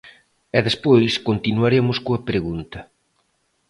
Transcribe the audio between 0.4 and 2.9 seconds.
E despois continuaremos coa pregunta.